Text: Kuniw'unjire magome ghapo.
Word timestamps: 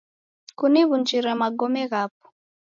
Kuniw'unjire 0.57 1.31
magome 1.41 1.81
ghapo. 1.91 2.25